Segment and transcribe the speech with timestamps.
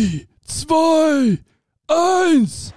[0.00, 1.38] 3, 2,
[1.86, 2.72] 1.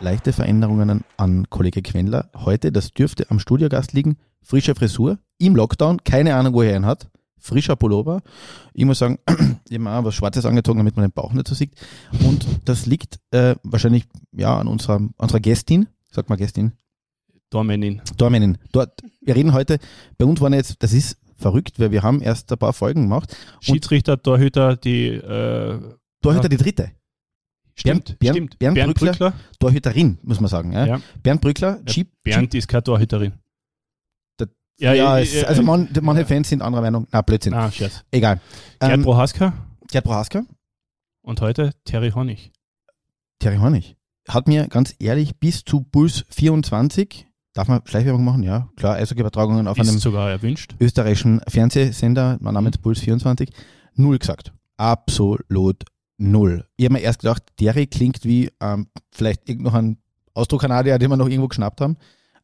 [0.00, 2.30] Leichte Veränderungen an Kollege Quendler.
[2.34, 4.16] Heute, das dürfte am Studiogast liegen.
[4.40, 7.10] Frische Frisur, im Lockdown, keine Ahnung, wo er ihn hat.
[7.40, 8.22] Frischer Pullover.
[8.74, 9.18] Ich muss sagen,
[9.68, 11.72] ich habe auch was Schwarzes angezogen, damit man den Bauch nicht so sieht.
[12.24, 15.88] Und das liegt äh, wahrscheinlich ja, an unserer, unserer Gästin.
[16.10, 16.72] Sag mal Gästin.
[17.50, 18.02] Dormenin.
[18.16, 18.58] Dormenin.
[18.72, 19.78] Dort, wir reden heute,
[20.18, 23.34] bei uns waren jetzt, das ist verrückt, weil wir haben erst ein paar Folgen gemacht.
[23.60, 25.78] Schiedsrichter, Torhüter, die äh,
[26.20, 26.90] Torhüter die dritte.
[27.74, 28.58] stimmt, Bernd- stimmt.
[28.58, 29.12] Bernd Bernd Brückler.
[29.12, 29.32] Brückler.
[29.60, 30.72] Torhüterin, muss man sagen.
[30.72, 30.86] Ja.
[30.86, 31.00] Ja.
[31.22, 33.32] Bernd Brückler, Chip, Bernd ist keine Torhüterin.
[34.80, 37.06] Ja, ja, ja, es, ja, also man, manche Fans sind anderer Meinung.
[37.10, 37.52] Na, Blödsinn.
[37.54, 38.04] Ah, Scherz.
[38.12, 38.40] Egal.
[38.80, 39.52] Gerd Ähm, Prohaska
[39.90, 40.42] Gerd Prohaska,
[41.22, 42.52] und heute Terry Honig.
[43.38, 43.96] Terry Hornig,
[44.28, 48.42] hat mir ganz ehrlich bis zu Puls 24, darf man Schleichwerbung machen?
[48.42, 50.74] Ja, klar, Eishockey-Übertragungen auf Ist einem sogar erwünscht.
[50.80, 53.50] österreichischen Fernsehsender, mein Name ist Puls 24,
[53.94, 54.52] null gesagt.
[54.76, 55.84] Absolut
[56.18, 56.66] null.
[56.76, 59.98] Ich habe mir erst gedacht, Terry klingt wie ähm, vielleicht irgend noch ein
[60.34, 61.96] Ausdruckkanadier, den wir noch irgendwo geschnappt haben.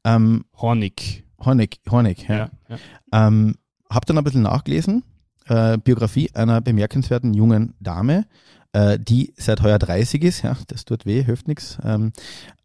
[0.05, 1.25] Ähm, Honig.
[1.45, 2.37] Hornig, Hornig, ja.
[2.37, 2.51] Ja.
[2.69, 3.27] ja.
[3.27, 3.55] Ähm,
[3.91, 5.03] hab dann ein bisschen nachgelesen,
[5.47, 8.27] äh, Biografie einer bemerkenswerten jungen Dame,
[8.73, 11.79] äh, die seit heuer 30 ist, ja, das tut weh, hilft nichts.
[11.85, 12.13] Ähm,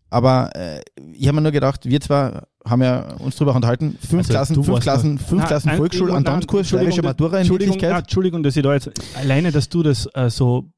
[0.10, 0.82] aber äh,
[1.14, 4.64] ich habe mir nur gedacht, wir zwar haben ja uns darüber unterhalten, fünf Also, Klassen,
[4.64, 7.96] fünf Klassen, noch- fünf Nein, Klassen Volksschul, Entschuldigung, steirische Matura in Entschuldigung, Wirklichkeit.
[7.96, 10.72] ah, Entschuldigung, dass ich da jetzt alleine, dass du das äh, so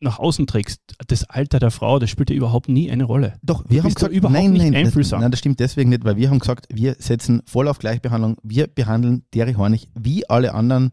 [0.00, 0.80] nach außen trägst.
[1.06, 3.34] Das Alter der Frau, das spielt ja überhaupt nie eine Rolle.
[3.42, 5.20] Doch, wir haben gesagt, überhaupt nein, nicht nein, das, einfühlsam.
[5.20, 8.36] nein, das stimmt deswegen nicht, weil wir haben gesagt, wir setzen voll auf Gleichbehandlung.
[8.42, 10.92] Wir behandeln Derry Hornig wie alle anderen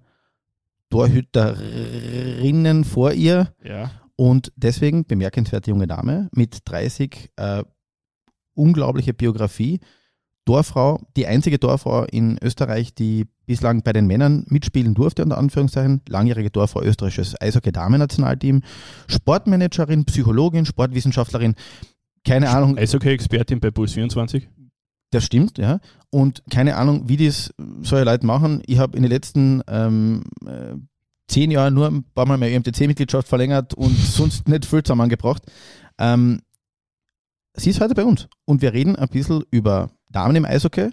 [0.89, 3.53] Torhüterinnen vor ihr.
[3.63, 3.91] Ja.
[4.15, 7.63] Und deswegen bemerkenswerte junge Dame mit 30, äh,
[8.53, 9.81] unglaubliche Biografie.
[10.45, 16.01] Torfrau, die einzige Torfrau in Österreich, die bislang bei den Männern mitspielen durfte, unter Anführungszeichen.
[16.07, 18.61] Langjährige Torfrau österreichisches Eishockey-Damen-Nationalteam.
[19.07, 21.55] Sportmanagerin, Psychologin, Sportwissenschaftlerin.
[22.23, 24.47] Keine Ahnung, Eishockey-Expertin bei Puls 24.
[25.11, 25.79] das stimmt, ja.
[26.09, 28.61] Und keine Ahnung, wie das solche Leute machen.
[28.65, 30.75] Ich habe in den letzten ähm, äh,
[31.27, 35.43] zehn Jahren nur ein paar Mal meine EMTC-Mitgliedschaft verlängert und sonst nicht viel zusammengebracht.
[35.97, 36.41] Ähm,
[37.55, 40.91] sie ist heute bei uns und wir reden ein bisschen über Damen im Eishockey,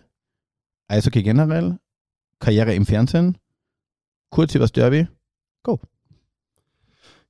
[0.89, 1.79] Eishockey generell,
[2.41, 3.39] Karriere im Fernsehen,
[4.31, 5.07] kurz über das Derby.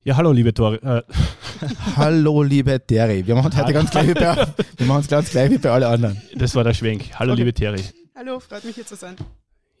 [0.05, 0.81] Ja, hallo, liebe Tor.
[0.83, 1.03] Äh,
[1.95, 3.25] Hallo, liebe Terry.
[3.25, 4.35] Wir machen es heute ganz gleich wie bei,
[4.77, 6.21] wir machen es ganz gleich wie bei allen anderen.
[6.35, 7.17] das war der Schwenk.
[7.17, 7.41] Hallo, Okay.
[7.41, 7.81] liebe Terry.
[8.13, 9.15] Hallo, freut mich hier zu sein.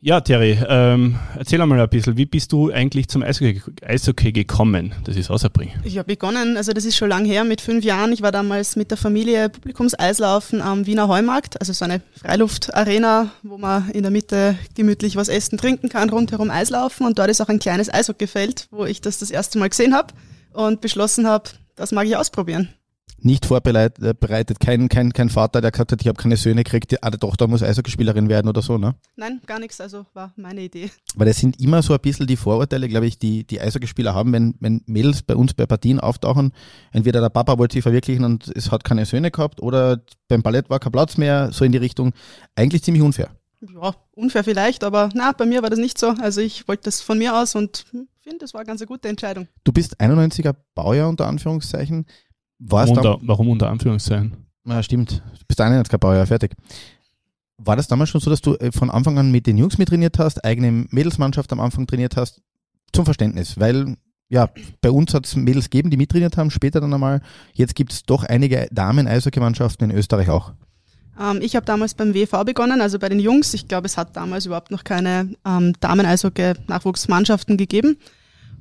[0.05, 4.93] Ja, Terry, ähm, erzähl einmal ein bisschen, wie bist du eigentlich zum Eishockey, gekommen?
[5.05, 5.75] Das ist außerbringen.
[5.85, 8.11] Ich habe begonnen, also das ist schon lang her, mit fünf Jahren.
[8.11, 13.57] Ich war damals mit der Familie Publikumseislaufen am Wiener Heumarkt, also so eine Freiluftarena, wo
[13.57, 17.05] man in der Mitte gemütlich was essen, trinken kann, rundherum Eislaufen.
[17.05, 20.13] Und dort ist auch ein kleines Eishockeyfeld, wo ich das das erste Mal gesehen habe
[20.51, 22.67] und beschlossen habe, das mag ich ausprobieren.
[23.23, 24.59] Nicht vorbereitet, bereitet.
[24.59, 27.47] Kein, kein, kein Vater, der gesagt hat, ich habe keine Söhne gekriegt, die- eine Tochter
[27.47, 28.95] muss Eishockeyspielerin werden oder so, ne?
[29.15, 30.91] Nein, gar nichts, also war meine Idee.
[31.15, 34.31] Weil das sind immer so ein bisschen die Vorurteile, glaube ich, die die Eishockeyspieler haben,
[34.33, 36.51] wenn, wenn Mädels bei uns bei Partien auftauchen.
[36.91, 40.69] Entweder der Papa wollte sich verwirklichen und es hat keine Söhne gehabt oder beim Ballett
[40.69, 42.13] war kein Platz mehr, so in die Richtung.
[42.55, 43.29] Eigentlich ziemlich unfair.
[43.61, 46.09] Ja, unfair vielleicht, aber na, bei mir war das nicht so.
[46.19, 49.07] Also ich wollte das von mir aus und hm, finde, das war eine ganz gute
[49.07, 49.47] Entscheidung.
[49.63, 52.05] Du bist 91er Baujahr unter Anführungszeichen.
[52.65, 54.33] Warst Warum unter, warum unter Anführungszeichen?
[54.65, 56.53] ja, stimmt, du bist 91er Baujahr, fertig.
[57.57, 60.17] War das damals schon so, dass du äh, von Anfang an mit den Jungs mittrainiert
[60.17, 62.41] hast, eigene Mädelsmannschaft am Anfang trainiert hast?
[62.93, 63.97] Zum Verständnis, weil
[64.29, 64.49] ja,
[64.81, 67.21] bei uns hat es Mädels gegeben, die mittrainiert haben, später dann einmal.
[67.53, 70.53] Jetzt gibt es doch einige Damen-Eishockeymannschaften in Österreich auch.
[71.19, 73.53] Ähm, ich habe damals beim WV begonnen, also bei den Jungs.
[73.53, 77.97] Ich glaube, es hat damals überhaupt noch keine ähm, Damen-Eishockey-Nachwuchsmannschaften gegeben.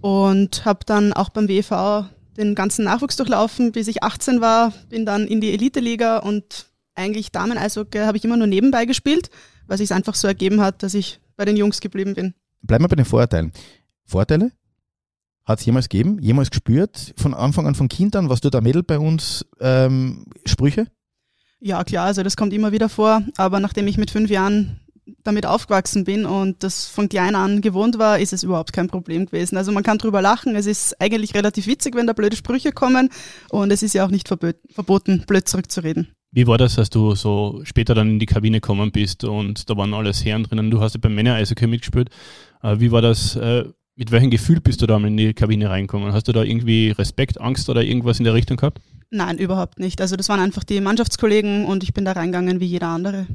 [0.00, 2.06] Und habe dann auch beim WV
[2.37, 7.33] den ganzen Nachwuchs durchlaufen, bis ich 18 war, bin dann in die Elite-Liga und eigentlich
[7.33, 9.30] Damen-Eishockey habe ich immer nur nebenbei gespielt,
[9.66, 12.34] weil sich einfach so ergeben hat, dass ich bei den Jungs geblieben bin.
[12.62, 13.53] Bleiben wir bei den Vorurteilen.
[14.04, 14.53] Vorteile?
[15.45, 16.18] Hat es jemals gegeben?
[16.21, 17.15] Jemals gespürt?
[17.16, 20.86] Von Anfang an, von Kind an, was du da Mädel bei uns ähm, Sprüche?
[21.59, 24.80] Ja, klar, also das kommt immer wieder vor, aber nachdem ich mit fünf Jahren
[25.24, 29.26] damit aufgewachsen bin und das von klein an gewohnt war, ist es überhaupt kein Problem
[29.26, 29.56] gewesen.
[29.56, 33.09] Also man kann drüber lachen, es ist eigentlich relativ witzig, wenn da blöde Sprüche kommen
[33.50, 36.09] und es ist ja auch nicht verbot verboten, blöd zurückzureden.
[36.34, 39.76] Wie war das, als du so später dann in die Kabine gekommen bist und da
[39.76, 40.70] waren alles Herren drinnen?
[40.70, 42.08] Du hast ja beim Männer-Eishockey mitgespielt.
[42.62, 43.36] Äh, Wie war das?
[43.36, 43.65] äh,
[43.97, 46.15] Mit welchem Gefühl bist du da in die Kabine reingekommen?
[46.15, 48.80] Hast du da irgendwie Respekt, Angst oder irgendwas in der Richtung gehabt?
[49.10, 50.00] Nein, überhaupt nicht.
[50.00, 53.26] Also das waren einfach die Mannschaftskollegen und ich bin da reingegangen wie jeder andere.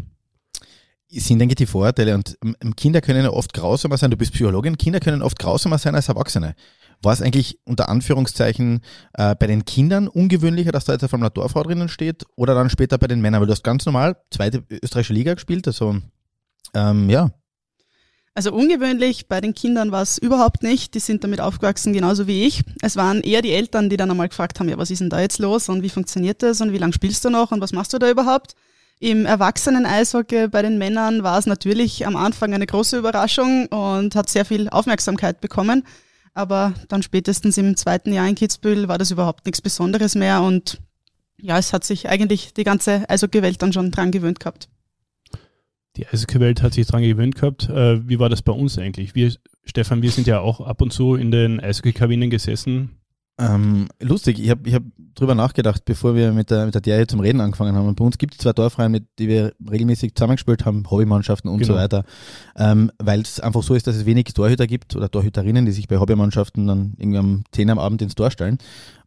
[1.09, 2.38] Sind, denke ich, die Vorurteile und
[2.75, 4.12] Kinder können ja oft grausamer sein.
[4.12, 4.77] Du bist Psychologin.
[4.77, 6.56] Kinder können oft grausamer sein als Erwachsene.
[7.01, 8.81] War es eigentlich unter Anführungszeichen
[9.13, 12.69] äh, bei den Kindern ungewöhnlicher, dass da jetzt eine Formel Torfrau drinnen steht oder dann
[12.69, 13.39] später bei den Männern?
[13.39, 15.98] Weil du hast ganz normal zweite österreichische Liga gespielt, also
[16.74, 17.31] ähm, ja.
[18.33, 20.94] Also ungewöhnlich bei den Kindern war es überhaupt nicht.
[20.94, 22.63] Die sind damit aufgewachsen, genauso wie ich.
[22.81, 25.21] Es waren eher die Eltern, die dann einmal gefragt haben, ja, was ist denn da
[25.21, 27.94] jetzt los und wie funktioniert das und wie lange spielst du noch und was machst
[27.94, 28.54] du da überhaupt?
[28.99, 34.29] Im Erwachsenen-Eishockey bei den Männern war es natürlich am Anfang eine große Überraschung und hat
[34.29, 35.83] sehr viel Aufmerksamkeit bekommen.
[36.33, 40.79] Aber dann spätestens im zweiten Jahr in Kitzbühel war das überhaupt nichts Besonderes mehr und
[41.39, 44.69] ja, es hat sich eigentlich die ganze Eishockey-Welt dann schon dran gewöhnt gehabt
[45.97, 47.69] die Eishockey-Welt hat sich daran gewöhnt gehabt.
[47.69, 49.15] Äh, wie war das bei uns eigentlich?
[49.15, 49.33] Wir,
[49.65, 52.96] Stefan, wir sind ja auch ab und zu in den Eishockey-Kabinen gesessen.
[53.39, 57.06] Ähm, lustig, ich habe ich hab drüber nachgedacht, bevor wir mit der, mit der Diarie
[57.06, 57.88] zum Reden angefangen haben.
[57.88, 61.60] Und bei uns gibt es zwei Dorfreihen, mit die wir regelmäßig zusammengespielt haben, Hobbymannschaften und
[61.60, 61.74] genau.
[61.74, 62.04] so weiter.
[62.56, 65.88] Ähm, Weil es einfach so ist, dass es wenig Torhüter gibt oder Torhüterinnen, die sich
[65.88, 68.57] bei Hobbymannschaften dann irgendwie am 10 am Abend ins Tor stellen.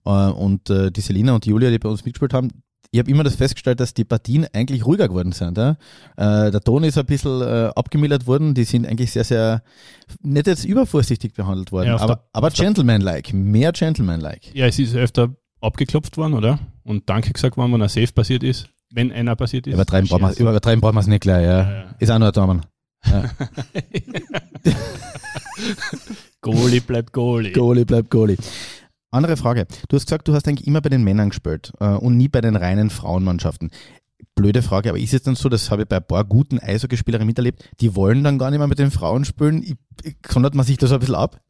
[0.05, 2.51] Äh, und äh, die Selina und die Julia, die bei uns mitgespielt haben,
[2.93, 5.57] ich habe immer das festgestellt, dass die Partien eigentlich ruhiger geworden sind.
[5.57, 5.77] Ja?
[6.17, 9.63] Äh, der Ton ist ein bisschen äh, abgemildert worden, die sind eigentlich sehr, sehr,
[10.23, 14.55] nicht jetzt übervorsichtig behandelt worden, ja, aber, aber gentleman-like, mehr gentleman-like.
[14.55, 16.59] Ja, es ist öfter abgeklopft worden, oder?
[16.83, 19.75] Und Danke gesagt worden, wenn ein Safe passiert ist, wenn einer passiert ist.
[19.75, 21.71] Übertreiben brauchen wir es nicht gleich, ja.
[21.71, 21.95] ja.
[21.99, 22.67] Ist auch nur ein Daumen.
[23.09, 23.31] Ja.
[26.41, 27.53] Goalie bleibt Goalie.
[27.53, 28.37] Goalie bleibt Goalie.
[29.11, 29.67] Andere Frage.
[29.89, 32.41] Du hast gesagt, du hast eigentlich immer bei den Männern gespielt äh, und nie bei
[32.41, 33.71] den reinen Frauenmannschaften.
[34.35, 37.27] Blöde Frage, aber ist es dann so, das habe ich bei ein paar guten Eishockeyspielerinnen
[37.27, 39.79] miterlebt, die wollen dann gar nicht mehr mit den Frauen spielen?
[40.27, 41.41] Sondert man sich das ein bisschen ab?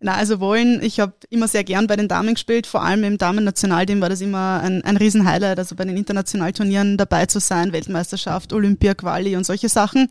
[0.00, 3.18] Na, also wollen, ich habe immer sehr gern bei den Damen gespielt, vor allem im
[3.18, 8.52] Damen-Nationalteam war das immer ein, ein Riesenhighlight, also bei den Internationalturnieren dabei zu sein, Weltmeisterschaft,
[8.52, 10.08] Olympia, Quali und solche Sachen.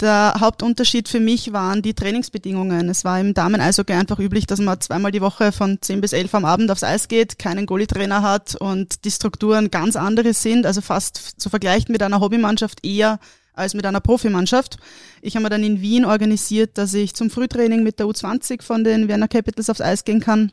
[0.00, 2.88] Der Hauptunterschied für mich waren die Trainingsbedingungen.
[2.88, 6.36] Es war im Damen-Eishockey einfach üblich, dass man zweimal die Woche von 10 bis 11
[6.36, 10.82] am Abend aufs Eis geht, keinen Goalie-Trainer hat und die Strukturen ganz andere sind, also
[10.82, 13.18] fast zu vergleichen mit einer Hobbymannschaft eher
[13.54, 14.76] als mit einer Profimannschaft.
[15.20, 18.84] Ich habe mir dann in Wien organisiert, dass ich zum Frühtraining mit der U20 von
[18.84, 20.52] den Werner Capitals aufs Eis gehen kann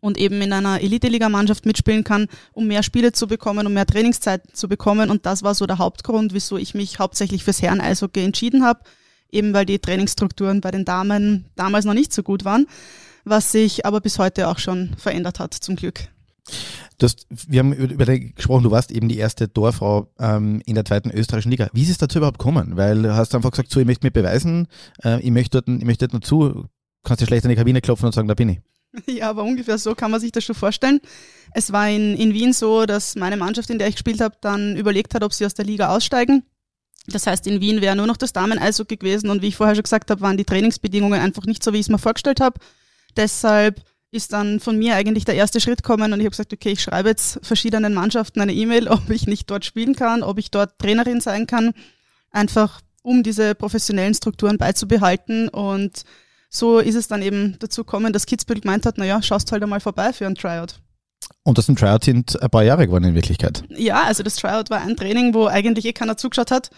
[0.00, 4.42] und eben in einer Elite-Liga-Mannschaft mitspielen kann, um mehr Spiele zu bekommen, um mehr Trainingszeit
[4.52, 5.10] zu bekommen.
[5.10, 8.80] Und das war so der Hauptgrund, wieso ich mich hauptsächlich fürs Herren-Eishockey entschieden habe,
[9.30, 12.66] eben weil die Trainingsstrukturen bei den Damen damals noch nicht so gut waren,
[13.24, 16.08] was sich aber bis heute auch schon verändert hat, zum Glück.
[17.02, 20.84] Hast, wir haben über dich gesprochen, du warst eben die erste Torfrau ähm, in der
[20.84, 21.68] zweiten österreichischen Liga.
[21.72, 22.76] Wie ist es dazu überhaupt gekommen?
[22.76, 24.68] Weil du hast einfach gesagt, so, ich möchte mir beweisen,
[25.04, 26.66] äh, ich möchte dort, ich möchte dort noch zu,
[27.04, 28.60] kannst du schlecht in die Kabine klopfen und sagen, da bin ich.
[29.06, 31.00] Ja, aber ungefähr so kann man sich das schon vorstellen.
[31.52, 34.76] Es war in, in Wien so, dass meine Mannschaft, in der ich gespielt habe, dann
[34.76, 36.44] überlegt hat, ob sie aus der Liga aussteigen.
[37.08, 39.84] Das heißt, in Wien wäre nur noch das Damen-Eishockey gewesen und wie ich vorher schon
[39.84, 42.58] gesagt habe, waren die Trainingsbedingungen einfach nicht so, wie ich es mir vorgestellt habe.
[43.16, 46.70] Deshalb ist dann von mir eigentlich der erste Schritt gekommen und ich habe gesagt, okay,
[46.70, 50.50] ich schreibe jetzt verschiedenen Mannschaften eine E-Mail, ob ich nicht dort spielen kann, ob ich
[50.50, 51.72] dort Trainerin sein kann,
[52.30, 56.02] einfach um diese professionellen Strukturen beizubehalten und
[56.58, 59.80] so ist es dann eben dazu gekommen, dass Kitzbühel gemeint hat, naja, schaust halt einmal
[59.80, 60.80] vorbei für ein Tryout.
[61.42, 63.64] Und das ein Tryout sind ein paar Jahre geworden in Wirklichkeit.
[63.70, 66.70] Ja, also das Tryout war ein Training, wo eigentlich eh keiner zugeschaut hat.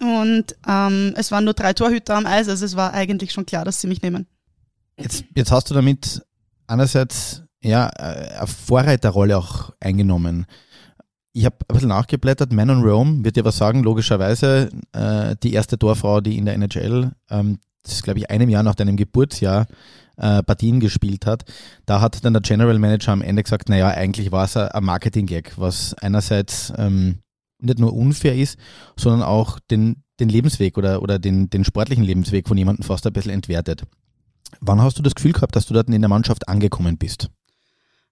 [0.00, 3.64] Und ähm, es waren nur drei Torhüter am Eis, also es war eigentlich schon klar,
[3.64, 4.26] dass sie mich nehmen.
[4.98, 6.22] Jetzt, jetzt hast du damit
[6.66, 10.46] einerseits ja, eine Vorreiterrolle auch eingenommen.
[11.32, 12.52] Ich habe ein bisschen nachgeblättert.
[12.52, 14.70] Man on Rome wird dir was sagen, logischerweise.
[14.92, 17.58] Äh, die erste Torfrau, die in der NHL ähm,
[18.02, 19.66] glaube ich einem Jahr nach deinem Geburtsjahr,
[20.16, 21.44] äh, Partien gespielt hat.
[21.86, 25.52] Da hat dann der General Manager am Ende gesagt, naja, eigentlich war es ein Marketing-Gag,
[25.56, 27.20] was einerseits ähm,
[27.60, 28.58] nicht nur unfair ist,
[28.96, 33.12] sondern auch den, den Lebensweg oder, oder den, den sportlichen Lebensweg von jemandem fast ein
[33.12, 33.82] bisschen entwertet.
[34.60, 37.30] Wann hast du das Gefühl gehabt, dass du dort in der Mannschaft angekommen bist?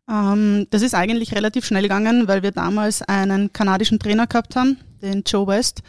[0.08, 4.78] Ähm, das ist eigentlich relativ schnell gegangen, weil wir damals einen kanadischen Trainer gehabt haben,
[5.02, 5.82] den Joe West.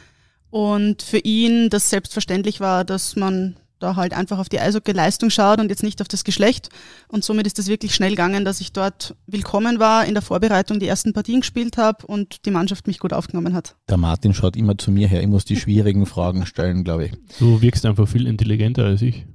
[0.50, 5.60] Und für ihn das selbstverständlich war, dass man da halt einfach auf die Eishockey-Leistung schaut
[5.60, 6.70] und jetzt nicht auf das Geschlecht.
[7.08, 10.80] Und somit ist es wirklich schnell gegangen, dass ich dort willkommen war, in der Vorbereitung
[10.80, 13.76] die ersten Partien gespielt habe und die Mannschaft mich gut aufgenommen hat.
[13.90, 15.22] Der Martin schaut immer zu mir her.
[15.22, 17.12] Ich muss die schwierigen Fragen stellen, glaube ich.
[17.40, 19.26] Du wirkst einfach viel intelligenter als ich.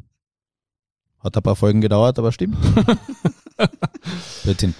[1.20, 2.56] Hat ein paar Folgen gedauert, aber stimmt.
[4.42, 4.74] Blödsinn.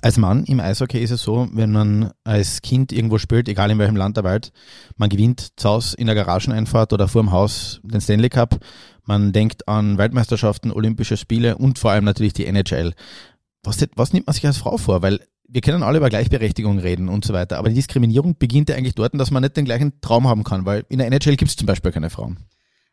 [0.00, 3.78] Als Mann im Eishockey ist es so, wenn man als Kind irgendwo spielt, egal in
[3.78, 4.52] welchem Land der Welt,
[4.96, 8.60] man gewinnt zu Hause in der Garageneinfahrt oder vor dem Haus den Stanley Cup,
[9.04, 12.94] man denkt an Weltmeisterschaften, Olympische Spiele und vor allem natürlich die NHL.
[13.64, 15.02] Was, was nimmt man sich als Frau vor?
[15.02, 18.76] Weil wir können alle über Gleichberechtigung reden und so weiter, aber die Diskriminierung beginnt ja
[18.76, 21.50] eigentlich dort, dass man nicht den gleichen Traum haben kann, weil in der NHL gibt
[21.50, 22.36] es zum Beispiel keine Frauen.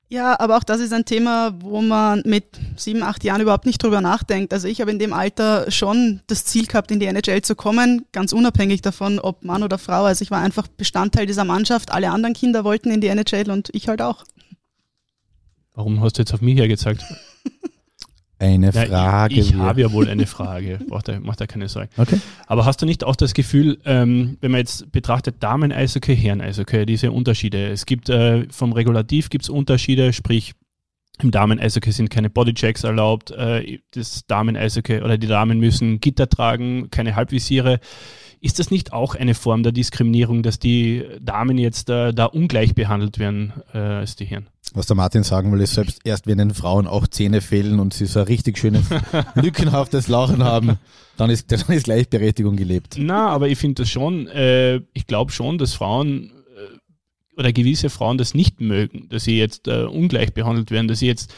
[0.07, 2.45] Ja, aber auch das ist ein Thema, wo man mit
[2.77, 4.53] sieben, acht Jahren überhaupt nicht drüber nachdenkt.
[4.53, 8.05] Also ich habe in dem Alter schon das Ziel gehabt, in die NHL zu kommen,
[8.11, 10.03] ganz unabhängig davon, ob Mann oder Frau.
[10.03, 11.91] Also ich war einfach Bestandteil dieser Mannschaft.
[11.91, 14.23] Alle anderen Kinder wollten in die NHL und ich halt auch.
[15.73, 17.03] Warum hast du jetzt auf mich hergezeigt?
[18.37, 18.91] Eine Frage.
[18.91, 20.79] Ja, ich, ich habe ja wohl eine Frage.
[20.89, 21.89] Macht da, macht da keine Sorgen.
[21.97, 22.19] Okay.
[22.47, 27.11] Aber hast du nicht auch das Gefühl, ähm, wenn man jetzt betrachtet Damen-Eishockey, Herren-Eishockey, diese
[27.11, 27.69] Unterschiede?
[27.69, 30.53] Es gibt äh, vom Regulativ gibt es Unterschiede, sprich
[31.21, 36.89] im Damen-Eishockey sind keine Bodychecks erlaubt, äh, das Damen-Eishockey oder die Damen müssen Gitter tragen,
[36.91, 37.79] keine Halbvisiere.
[38.41, 42.75] Ist das nicht auch eine Form der Diskriminierung, dass die Damen jetzt äh, da ungleich
[42.75, 44.49] behandelt werden äh, als die Herren?
[44.75, 47.93] Was der Martin sagen will, ist, selbst erst wenn den Frauen auch Zähne fehlen und
[47.93, 48.83] sie so ein richtig schönes,
[49.35, 50.77] lückenhaftes Lachen haben,
[51.17, 52.95] dann ist, dann ist Gleichberechtigung gelebt.
[52.99, 57.89] Na, aber ich finde das schon, äh, ich glaube schon, dass Frauen äh, oder gewisse
[57.89, 61.33] Frauen das nicht mögen, dass sie jetzt äh, ungleich behandelt werden, dass sie jetzt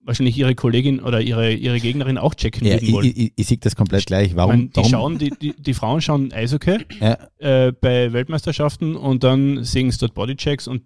[0.00, 3.06] wahrscheinlich ihre Kollegin oder ihre, ihre Gegnerin auch checken Ja, ich, wollen.
[3.06, 4.28] ich, ich, ich sehe das komplett gleich.
[4.28, 4.50] Ich Warum?
[4.52, 4.90] meine, die, warum?
[4.90, 9.98] schauen, die, die, die Frauen schauen Eishockey Ja, äh, bei Weltmeisterschaften und dann sehen sie
[9.98, 10.82] dort Bodychecks und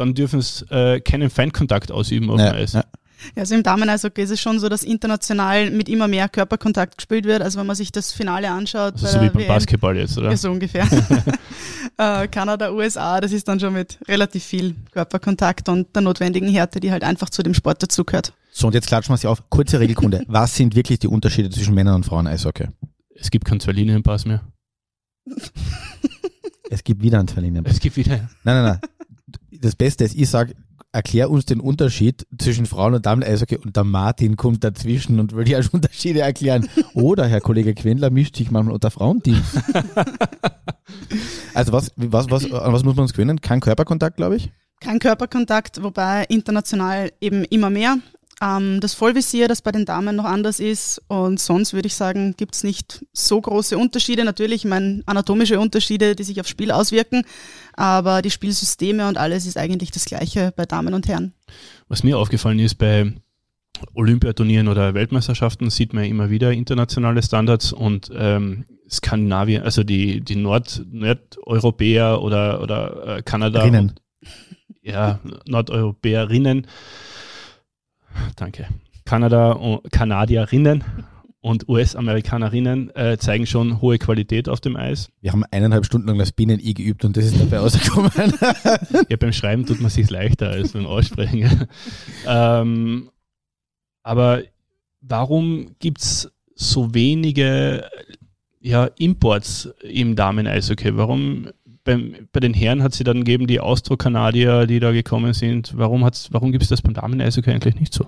[0.00, 2.72] dann dürfen sie äh, keinen Feindkontakt ausüben auf ja, dem Eis.
[2.72, 2.84] ja.
[3.36, 7.26] Ja, also im Damen-Eishockey ist es schon so, dass international mit immer mehr Körperkontakt gespielt
[7.26, 7.42] wird.
[7.42, 10.16] Also wenn man sich das Finale anschaut, Also bei so wie beim WM, Basketball jetzt,
[10.16, 10.30] oder?
[10.30, 10.86] Ja, so ungefähr.
[11.98, 16.80] äh, Kanada, USA, das ist dann schon mit relativ viel Körperkontakt und der notwendigen Härte,
[16.80, 18.32] die halt einfach zu dem Sport dazugehört.
[18.52, 19.50] So, und jetzt klatschen wir sie auf.
[19.50, 20.24] Kurze Regelkunde.
[20.28, 22.68] Was sind wirklich die Unterschiede zwischen Männern und Frauen Eishockey?
[23.14, 24.40] Es gibt keinen Zwei-Linien-Pass mehr.
[26.70, 27.62] Es gibt wieder einen Verlierer.
[27.64, 28.16] Es gibt wieder.
[28.16, 28.80] Nein, nein, nein.
[29.60, 30.54] Das Beste ist, ich sage,
[30.92, 35.44] erklär uns den Unterschied zwischen Frauen- und Damen-Eishockey und der Martin kommt dazwischen und will
[35.44, 36.68] die halt Unterschiede erklären.
[36.94, 39.44] Oder Herr Kollege Quendler mischt sich manchmal unter Frauenteams.
[41.54, 43.40] also was, was, was, an was muss man uns gewöhnen?
[43.40, 44.50] Kein Körperkontakt, glaube ich.
[44.80, 47.98] Kein Körperkontakt, wobei international eben immer mehr.
[48.42, 51.02] Ähm, das Vollvisier, das bei den Damen noch anders ist.
[51.08, 54.24] Und sonst würde ich sagen, gibt es nicht so große Unterschiede.
[54.24, 57.24] Natürlich, ich meine, anatomische Unterschiede, die sich aufs Spiel auswirken.
[57.74, 61.34] Aber die Spielsysteme und alles ist eigentlich das Gleiche bei Damen und Herren.
[61.88, 63.12] Was mir aufgefallen ist, bei
[63.94, 70.36] Olympiaturnieren oder Weltmeisterschaften sieht man immer wieder internationale Standards und ähm, Skandinavien, also die, die
[70.36, 73.62] Nord, Nordeuropäer oder, oder äh, Kanada.
[73.62, 73.94] Rinnen.
[74.82, 76.66] ja, Nordeuropäerinnen,
[78.36, 78.66] danke,
[79.04, 80.84] Kanada Kanadierinnen
[81.40, 85.10] und US-Amerikanerinnen äh, zeigen schon hohe Qualität auf dem Eis.
[85.20, 88.10] Wir haben eineinhalb Stunden lang das Bienen-I geübt und das ist dabei rausgekommen.
[89.08, 91.66] Ja, beim Schreiben tut man sich leichter als beim Aussprechen.
[92.26, 93.10] ähm,
[94.02, 94.42] aber
[95.00, 97.88] warum gibt es so wenige
[98.60, 100.96] ja, Imports im Damen-Eishockey?
[100.96, 101.48] Warum
[101.84, 105.72] beim, bei den Herren hat sie dann gegeben die Austro-Kanadier, die da gekommen sind.
[105.76, 108.04] Warum, hat's, warum gibt es das beim Damen-Eishockey eigentlich nicht so?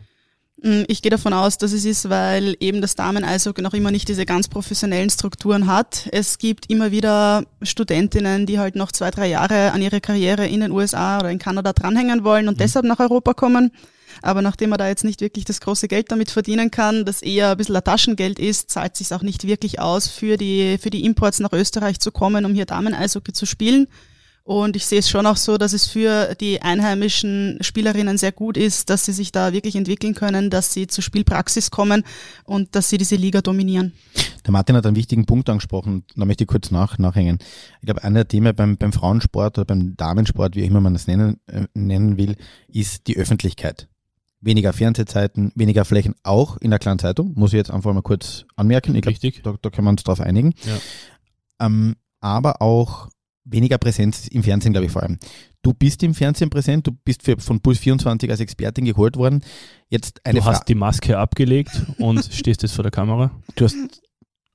[0.62, 4.09] Mm, Ich gehe davon aus, dass es ist, weil eben das Damen-Eishockey noch immer nicht
[4.09, 6.09] diese ganz professionellen Strukturen hat.
[6.12, 10.61] Es gibt immer wieder Studentinnen, die halt noch zwei, drei Jahre an ihre Karriere in
[10.61, 13.73] den USA oder in Kanada dranhängen wollen und deshalb nach Europa kommen.
[14.21, 17.50] Aber nachdem man da jetzt nicht wirklich das große Geld damit verdienen kann, das eher
[17.50, 21.04] ein bisschen ein Taschengeld ist, zahlt sich auch nicht wirklich aus, für die, für die
[21.04, 23.88] Imports nach Österreich zu kommen, um hier Damen-Eishockey zu spielen.
[24.45, 28.57] Und ich sehe es schon auch so, dass es für die einheimischen Spielerinnen sehr gut
[28.57, 32.02] ist, dass sie sich da wirklich entwickeln können, dass sie zur Spielpraxis kommen
[32.45, 33.92] und dass sie diese Liga dominieren.
[34.45, 37.38] Der Martin hat einen wichtigen Punkt angesprochen, da möchte ich kurz nach, nachhängen.
[37.81, 40.95] Ich glaube, einer der Themen beim, beim Frauensport oder beim Damensport, wie auch immer man
[40.95, 42.35] das nennen, äh, nennen will,
[42.66, 43.88] ist die Öffentlichkeit.
[44.45, 48.45] Weniger Fernsehzeiten, weniger Flächen, auch in der kleinen Zeitung, muss ich jetzt einfach mal kurz
[48.57, 48.95] anmerken.
[48.97, 49.41] Ich Richtig.
[49.45, 50.53] da, da können wir uns drauf einigen.
[50.67, 51.67] Ja.
[51.67, 53.09] Ähm, aber auch
[53.45, 55.19] weniger Präsenz im Fernsehen, glaube ich vor allem.
[55.63, 59.45] Du bist im Fernsehen präsent, du bist für, von Puls 24 als Expertin geholt worden.
[59.89, 60.57] Jetzt eine du Frage.
[60.57, 63.31] hast die Maske abgelegt und stehst jetzt vor der Kamera.
[63.55, 63.77] Du hast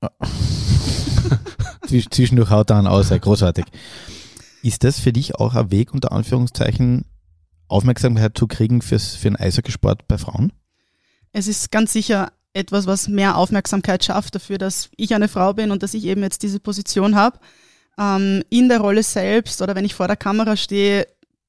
[1.86, 3.64] Zwisch- zwischendurch haut er an aus, ey, großartig.
[4.62, 7.04] Ist das für dich auch ein Weg, unter Anführungszeichen,
[7.68, 10.52] Aufmerksamkeit zu kriegen fürs, für den Eishockeysport bei Frauen?
[11.32, 15.70] Es ist ganz sicher etwas, was mehr Aufmerksamkeit schafft dafür, dass ich eine Frau bin
[15.70, 17.38] und dass ich eben jetzt diese Position habe.
[17.98, 21.06] Ähm, in der Rolle selbst oder wenn ich vor der Kamera stehe,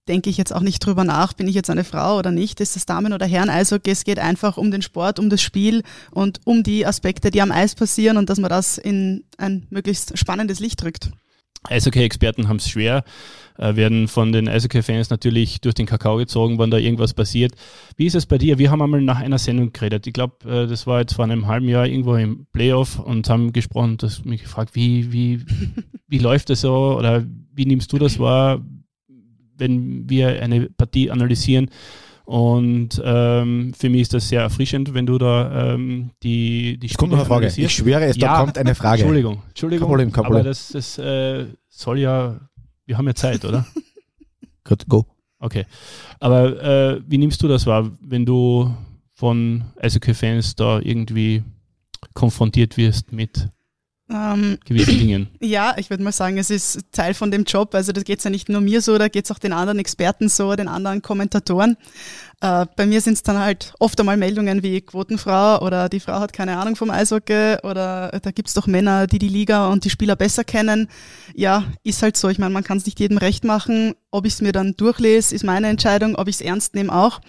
[0.08, 2.76] denke ich jetzt auch nicht drüber nach, bin ich jetzt eine Frau oder nicht, ist
[2.76, 3.92] das Damen- oder Herren-Eishockey.
[3.92, 7.52] Es geht einfach um den Sport, um das Spiel und um die Aspekte, die am
[7.52, 11.12] Eis passieren und dass man das in ein möglichst spannendes Licht drückt.
[11.68, 13.04] Eishockey-Experten haben es schwer,
[13.58, 17.54] äh, werden von den Eishockey-Fans natürlich durch den Kakao gezogen, wenn da irgendwas passiert.
[17.98, 18.58] Wie ist es bei dir?
[18.58, 20.08] Wir haben einmal nach einer Sendung geredet.
[20.08, 23.52] Ich glaube, äh, das war jetzt vor einem halben Jahr irgendwo im Playoff und haben
[23.52, 25.42] gesprochen und mich gefragt, wie, wie,
[26.08, 28.64] wie läuft das so oder wie nimmst du das wahr,
[29.58, 31.70] wenn wir eine Partie analysieren?
[32.30, 36.94] Und ähm, für mich ist das sehr erfrischend, wenn du da ähm, die, die Es
[36.96, 37.48] kommt noch eine Frage.
[37.48, 39.02] Ich schwöre es, da kommt eine Frage.
[39.02, 39.88] Entschuldigung, Entschuldigung.
[39.88, 40.46] Kein Problem, kein Aber Problem.
[40.46, 42.40] das, das äh, soll ja,
[42.86, 43.66] wir haben ja Zeit, oder?
[44.64, 45.08] Gut, go.
[45.40, 45.66] Okay.
[46.20, 48.76] Aber äh, wie nimmst du das wahr, wenn du
[49.16, 51.42] von Eishockey-Fans da irgendwie
[52.14, 53.50] konfrontiert wirst mit
[54.12, 55.28] Ähm, gewissen Dingen?
[55.40, 57.74] Ja, ich würde mal sagen, es ist Teil von dem Job.
[57.76, 60.30] Also das geht ja nicht nur mir so, da geht es auch den anderen Experten
[60.30, 61.78] so, den anderen Kommentatoren.
[62.42, 66.20] Äh, bei mir sind es dann halt oft einmal Meldungen wie Quotenfrau oder die Frau
[66.20, 69.86] hat keine Ahnung vom Eishockey oder da gibt es doch Männer, die die Liga und
[69.86, 70.88] die Spieler besser kennen.
[71.36, 72.30] Ja, ist halt so.
[72.30, 73.94] Ich meine, man kann es nicht jedem recht machen.
[74.12, 76.16] Ob ich es mir dann durchlese, ist meine Entscheidung.
[76.16, 77.22] Ob ich es ernst nehme, auch.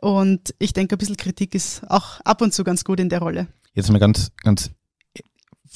[0.00, 3.20] Und ich denke, ein bisschen Kritik ist auch ab und zu ganz gut in der
[3.20, 3.46] Rolle.
[3.74, 4.70] Jetzt mal ganz, ganz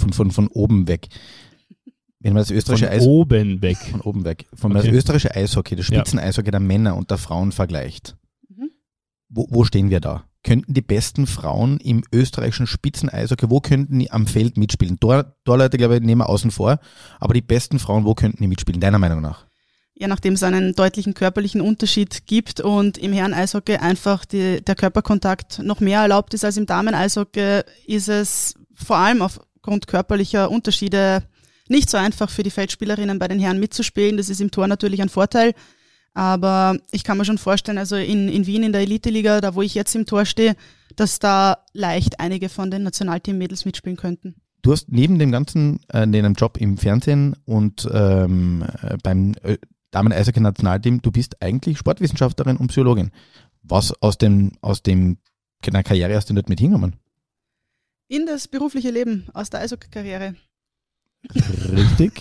[0.00, 1.08] von, von, von oben weg.
[2.22, 3.78] Wenn man das österreichische Von Eis oben weg.
[3.78, 4.86] von oben weg, von Okay.
[4.88, 5.96] das österreichische Eishockey, das Ja.
[6.00, 8.16] Spitzeneishockey der Männer und der Frauen vergleicht,
[8.48, 8.70] Mhm.
[9.28, 10.24] wo, wo stehen wir da?
[10.42, 14.98] Könnten die besten Frauen im österreichischen Spitzeneishockey, wo könnten die am Feld mitspielen?
[15.00, 16.78] Tor, Torleute, glaube ich, nehmen wir außen vor,
[17.20, 19.46] aber die besten Frauen, wo könnten die mitspielen, deiner Meinung nach?
[20.02, 25.58] ja, nachdem es einen deutlichen körperlichen Unterschied gibt und im Herren-Eishockey einfach die, der Körperkontakt
[25.62, 29.20] noch mehr erlaubt ist als im Damen-Eishockey, ist es vor allem
[29.70, 31.22] aufgrund körperlicher Unterschiede
[31.68, 34.16] nicht so einfach für die Feldspielerinnen bei den Herren mitzuspielen.
[34.16, 35.54] Das ist im Tor natürlich ein Vorteil.
[36.12, 39.62] Aber ich kann mir schon vorstellen, also in, in Wien in der Elite-Liga, da wo
[39.62, 40.56] ich jetzt im Tor stehe,
[40.96, 44.34] dass da leicht einige von den Nationalteam-Mädels mitspielen könnten.
[44.62, 49.34] Du hast neben dem ganzen, äh, neben dem Job im Fernsehen und ähm, äh, beim
[49.44, 49.56] äh,
[49.92, 53.12] Damen-Eishockey-Nationalteam, du bist eigentlich Sportwissenschaftlerin und Psychologin.
[53.62, 55.18] Was aus dem, aus dem,
[55.62, 56.96] Karriere hast du nicht mit hingenommen?
[58.10, 60.34] In das berufliche Leben aus der Eishockey-Karriere,
[61.72, 62.12] Richtig.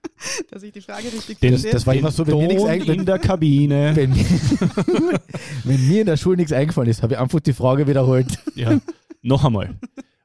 [0.52, 1.72] dass ich die Frage richtig Den- verstehe.
[1.72, 3.92] das war immer so, wenn mir nichts Ton eingefallen in der Kabine.
[3.96, 4.14] wenn,
[5.64, 8.38] wenn mir in der Schule nichts eingefallen ist, habe ich einfach die Frage wiederholt.
[8.54, 8.78] Ja,
[9.22, 9.74] noch einmal.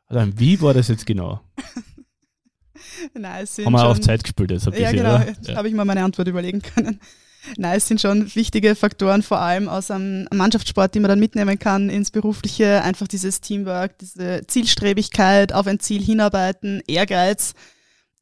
[0.09, 1.41] Dann, wie war das jetzt genau?
[3.15, 5.15] Nein, es sind Haben wir schon, auf Zeit gespielt jetzt ein Ja, bisschen, genau.
[5.15, 5.27] oder?
[5.29, 5.55] Jetzt Ja.
[5.55, 6.99] habe ich mal meine Antwort überlegen können.
[7.55, 11.57] Nein, es sind schon wichtige Faktoren, vor allem aus einem Mannschaftssport, die man dann mitnehmen
[11.57, 12.81] kann ins Berufliche.
[12.83, 17.53] Einfach dieses Teamwork, diese Zielstrebigkeit, auf ein Ziel hinarbeiten, Ehrgeiz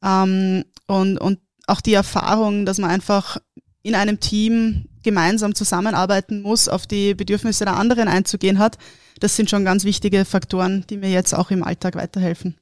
[0.02, 3.38] ähm, und, und auch die Erfahrung, dass man einfach
[3.82, 8.78] in einem Team gemeinsam zusammenarbeiten muss, auf die Bedürfnisse der anderen einzugehen hat.
[9.20, 12.56] Das sind schon ganz wichtige Faktoren, die mir jetzt auch im Alltag weiterhelfen.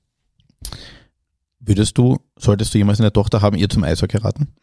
[1.60, 4.54] Würdest du, solltest du jemals eine Tochter haben, ihr zum Eishockey raten?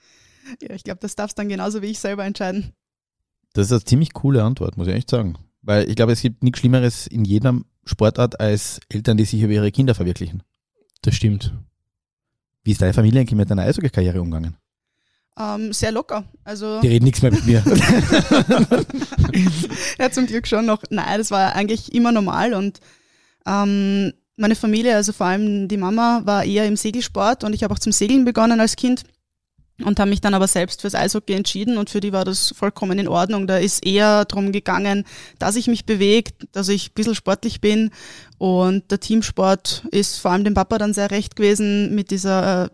[0.61, 2.73] Ja, ich glaube, das darfst dann genauso wie ich selber entscheiden.
[3.53, 5.37] Das ist eine ziemlich coole Antwort, muss ich echt sagen.
[5.61, 9.53] Weil ich glaube, es gibt nichts Schlimmeres in jeder Sportart als Eltern, die sich über
[9.53, 10.43] ihre Kinder verwirklichen.
[11.01, 11.53] Das stimmt.
[12.63, 14.55] Wie ist deine Familie eigentlich mit deiner Eishockey-Karriere umgegangen?
[15.39, 16.25] Ähm, sehr locker.
[16.43, 17.63] Also Die reden nichts mehr mit mir.
[19.99, 20.83] ja, zum Glück schon noch.
[20.89, 22.79] Nein, das war eigentlich immer normal und
[23.45, 27.73] ähm, meine Familie, also vor allem die Mama, war eher im Segelsport und ich habe
[27.73, 29.03] auch zum Segeln begonnen als Kind
[29.83, 32.99] und habe mich dann aber selbst fürs Eishockey entschieden und für die war das vollkommen
[32.99, 33.47] in Ordnung.
[33.47, 35.05] Da ist eher darum gegangen,
[35.39, 37.91] dass ich mich bewege, dass ich ein bisschen sportlich bin
[38.37, 42.69] und der Teamsport ist vor allem dem Papa dann sehr recht gewesen mit dieser, äh,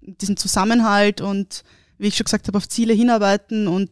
[0.00, 1.62] diesem Zusammenhalt und
[1.98, 3.90] wie ich schon gesagt habe, auf Ziele hinarbeiten und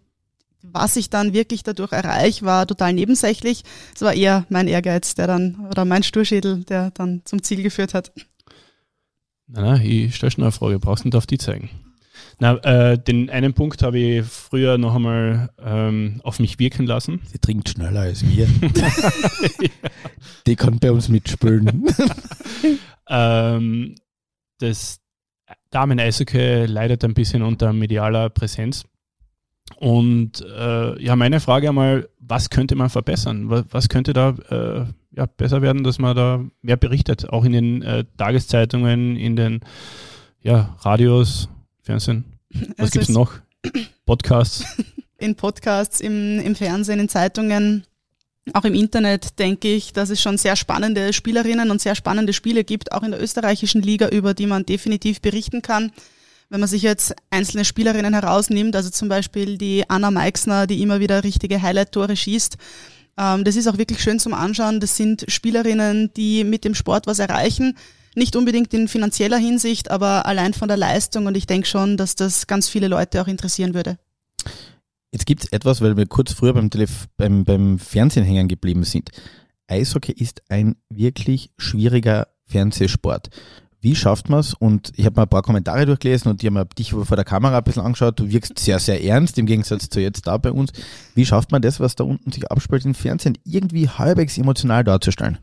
[0.63, 3.65] was ich dann wirklich dadurch erreiche, war total nebensächlich.
[3.95, 7.95] Es war eher mein Ehrgeiz, der dann, oder mein Sturschädel, der dann zum Ziel geführt
[7.95, 8.13] hat.
[9.49, 11.69] Nein, nein, ich stelle schon eine Frage, brauchst du nicht auf die zeigen.
[12.39, 17.21] Na, äh, den einen Punkt habe ich früher noch einmal ähm, auf mich wirken lassen.
[17.27, 18.49] Sie trinkt schneller als wir.
[20.47, 21.87] Die kann bei uns mitspielen.
[23.09, 23.97] Ähm,
[24.59, 25.01] das
[25.71, 28.85] Damen-Eishockey leidet ein bisschen unter medialer Präsenz.
[29.77, 33.51] Und äh, ja, meine Frage einmal, was könnte man verbessern?
[33.51, 37.29] Was, was könnte da äh, ja, besser werden, dass man da mehr berichtet?
[37.29, 39.61] Auch in den äh, Tageszeitungen, in den
[40.41, 41.49] ja, Radios,
[41.83, 42.25] Fernsehen.
[42.77, 43.35] Was Es gibt es noch?
[44.07, 44.65] Podcasts.
[45.19, 47.85] In Podcasts, im, im Fernsehen, in Zeitungen,
[48.55, 52.65] auch im Internet denke ich, dass es schon sehr spannende Spielerinnen und sehr spannende Spiele
[52.65, 55.93] gibt, auch in der österreichischen Liga, über die man definitiv berichten kann.
[56.49, 60.99] Wenn man sich jetzt einzelne Spielerinnen herausnimmt, also zum Beispiel die Anna Meixner, die immer
[60.99, 62.57] wieder richtige Highlight-Tore schießt,
[63.17, 64.81] ähm, das ist auch wirklich schön zum Anschauen.
[64.81, 67.77] Das sind Spielerinnen, die mit dem Sport was erreichen.
[68.15, 71.27] Nicht unbedingt in finanzieller Hinsicht, aber allein von der Leistung.
[71.27, 73.99] Und ich denke schon, dass das ganz viele Leute auch interessieren würde.
[75.13, 78.85] Jetzt gibt es etwas, weil wir kurz früher beim, Telef beim, beim Fernsehen hängen geblieben
[78.85, 79.11] sind.
[79.67, 83.31] Eishockey ist ein wirklich schwieriger Fernsehsport.
[83.81, 84.55] Wie schafft man es?
[84.55, 87.59] Und ich habe mal ein paar Kommentare durchgelesen und die haben dich vor der Kamera
[87.59, 88.21] ein bisschen angeschaut.
[88.21, 90.73] Du wirkst sehr, sehr ernst im Gegensatz zu jetzt da bei uns.
[91.15, 95.39] Wie schafft man das, was da unten sich abspielt im Fernsehen, irgendwie halbwegs emotional darzustellen?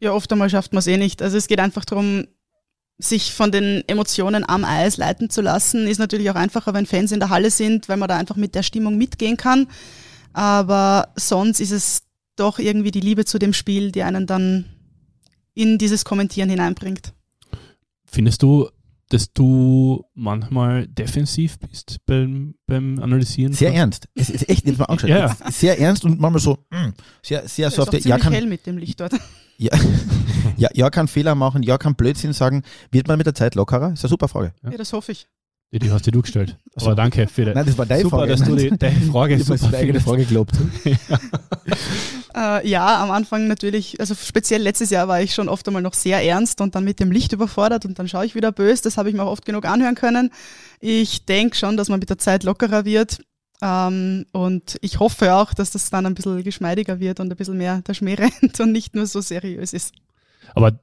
[0.00, 1.22] Ja, oft einmal schafft man es eh nicht.
[1.22, 2.26] Also es geht einfach darum,
[2.98, 5.86] sich von den Emotionen am Eis leiten zu lassen.
[5.86, 8.54] Ist natürlich auch einfacher, wenn Fans in der Halle sind, weil man da einfach mit
[8.54, 9.66] der Stimmung mitgehen kann.
[10.32, 12.02] Aber sonst ist es
[12.36, 14.66] doch irgendwie die Liebe zu dem Spiel, die einen dann
[15.54, 17.12] in dieses Kommentieren hineinbringt.
[18.04, 18.68] Findest du,
[19.10, 23.52] dass du manchmal defensiv bist beim, beim Analysieren?
[23.52, 24.08] Sehr ernst.
[24.14, 25.10] Es ist echt, jetzt mal angeschaut.
[25.10, 25.36] Ja.
[25.50, 26.90] Sehr ernst und manchmal so, mm,
[27.22, 29.12] sehr, sehr so auf der, ja, kann, hell mit dem Licht dort.
[29.58, 29.70] ja,
[30.56, 32.62] ja, ja, kann Fehler machen, ja, kann Blödsinn sagen.
[32.90, 33.92] Wird man mit der Zeit lockerer?
[33.92, 34.54] Ist eine super Frage.
[34.62, 34.70] Ja.
[34.72, 35.28] Ja, das hoffe ich.
[35.72, 36.56] Die, die hast dir du gestellt.
[36.76, 36.86] so.
[36.86, 38.32] Aber danke für Nein, das war deine super, Frage.
[38.32, 40.00] dass du die, deine Frage ich habe super meine eigene.
[40.00, 40.54] Frage gelobt.
[42.34, 45.94] Äh, ja, am Anfang natürlich, also speziell letztes Jahr war ich schon oft einmal noch
[45.94, 48.82] sehr ernst und dann mit dem Licht überfordert und dann schaue ich wieder böse.
[48.82, 50.30] Das habe ich mir auch oft genug anhören können.
[50.80, 53.22] Ich denke schon, dass man mit der Zeit lockerer wird.
[53.62, 57.56] Ähm, und ich hoffe auch, dass das dann ein bisschen geschmeidiger wird und ein bisschen
[57.56, 59.94] mehr der Schmäh rennt und nicht nur so seriös ist.
[60.54, 60.80] Aber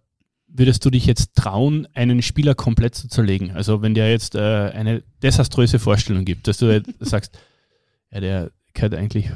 [0.47, 3.51] würdest du dich jetzt trauen, einen Spieler komplett zu zerlegen?
[3.51, 4.39] Also wenn der jetzt äh,
[4.73, 7.37] eine desaströse Vorstellung gibt, dass du sagst,
[8.09, 9.31] ja, der gehört eigentlich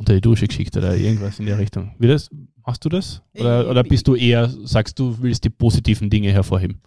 [0.00, 1.94] unter die Dusche geschickt oder irgendwas in der Richtung.
[1.98, 2.30] Wie das,
[2.66, 3.20] machst du das?
[3.34, 6.80] Oder, oder bist du eher, sagst du, willst die positiven Dinge hervorheben?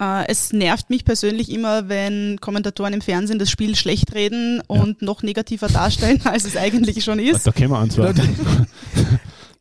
[0.00, 5.02] Äh, es nervt mich persönlich immer, wenn Kommentatoren im Fernsehen das Spiel schlecht reden und
[5.02, 7.44] noch negativer darstellen, als es eigentlich schon ist.
[7.48, 8.36] Da können wir antworten.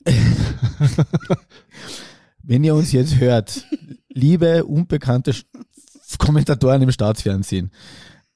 [2.43, 3.65] Wenn ihr uns jetzt hört,
[4.09, 5.33] liebe unbekannte
[6.17, 7.71] Kommentatoren im Staatsfernsehen,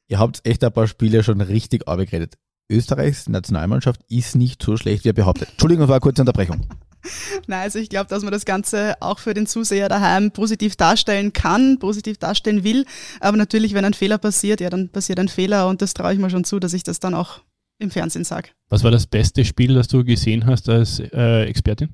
[0.08, 2.36] ihr habt echt ein paar Spiele schon richtig abgeredet.
[2.69, 5.49] Österreichs Nationalmannschaft ist nicht so schlecht, wie er behauptet.
[5.51, 6.65] Entschuldigung, das war eine kurze Unterbrechung.
[7.47, 11.34] Nein, also ich glaube, dass man das Ganze auch für den Zuseher daheim positiv darstellen
[11.34, 12.86] kann, positiv darstellen will.
[13.19, 16.19] Aber natürlich, wenn ein Fehler passiert, ja, dann passiert ein Fehler und das traue ich
[16.19, 17.41] mir schon zu, dass ich das dann auch
[17.78, 18.49] im Fernsehen sage.
[18.69, 21.89] Was war das beste Spiel, das du gesehen hast als äh, Expertin?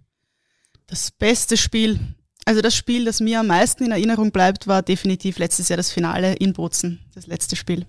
[0.88, 2.00] Das beste Spiel,
[2.46, 5.92] also das Spiel, das mir am meisten in Erinnerung bleibt, war definitiv letztes Jahr das
[5.92, 7.86] Finale in Bozen, das letzte Spiel.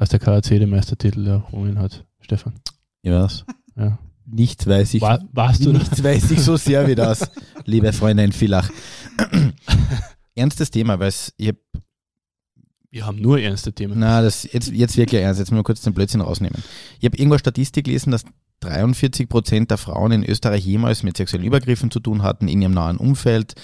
[0.00, 2.54] Als der KAC den Meistertitel errungen hat, Stefan.
[3.02, 3.44] Ja, was?
[3.76, 3.98] Ja.
[4.24, 5.02] Nichts weiß ich.
[5.02, 5.78] War, warst du da?
[5.78, 7.30] Nichts weiß ich so sehr wie das,
[7.66, 8.70] liebe Freunde in Villach.
[10.34, 11.56] Ernstes Thema, weil es, ich hab,
[12.90, 13.98] Wir haben nur ernste Themen.
[13.98, 16.62] na, das, jetzt, jetzt wirklich ernst, jetzt mal kurz den Blödsinn rausnehmen.
[16.98, 18.24] Ich habe irgendwo eine Statistik gelesen, dass
[18.60, 22.72] 43 Prozent der Frauen in Österreich jemals mit sexuellen Übergriffen zu tun hatten in ihrem
[22.72, 23.54] nahen Umfeld.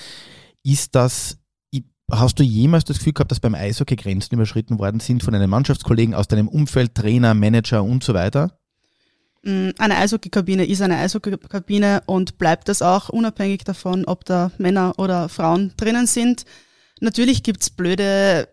[0.62, 1.38] Ist das, ich-
[2.11, 5.51] hast du jemals das Gefühl gehabt, dass beim Eishockey Grenzen überschritten worden sind von deinen
[5.51, 8.59] Mannschaftskollegen aus deinem Umfeld, Trainer, Manager und so weiter?
[9.42, 14.95] Mm, Eine Eishockeykabine ist eine Eishockeykabine und bleibt das auch, unabhängig davon, ob da Männer
[14.99, 16.45] oder Frauen drinnen sind.
[17.01, 18.49] Natürlich gibt's blöde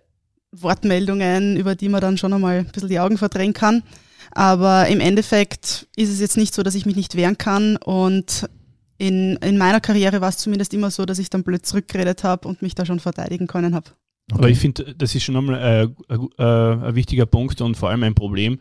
[0.51, 3.83] Wortmeldungen, über die man dann schon einmal ein bisschen die Augen verdrehen kann.
[4.31, 7.77] Aber im Endeffekt ist es jetzt nicht so, dass ich mich nicht wehren kann.
[7.77, 8.49] Und
[9.07, 12.47] in, in meiner Karriere war es zumindest immer so, dass ich dann blöd zurückgeredet habe
[12.47, 13.91] und mich da schon verteidigen können habe.
[14.31, 15.55] Aber ich finde, das ist schon einmal
[16.09, 18.59] äh, ein, äh, ein wichtiger Punkt und vor allem ein Problem,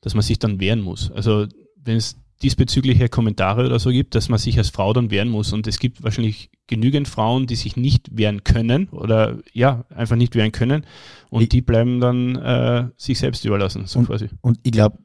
[0.00, 1.10] dass man sich dann wehren muss.
[1.12, 5.28] Also wenn es diesbezügliche Kommentare oder so gibt, dass man sich als Frau dann wehren
[5.28, 5.52] muss.
[5.52, 10.34] Und es gibt wahrscheinlich genügend Frauen, die sich nicht wehren können oder ja, einfach nicht
[10.34, 10.84] wehren können.
[11.30, 14.28] Und Ich- die bleiben dann äh, sich selbst überlassen, so quasi.
[14.40, 14.98] Und ich glaube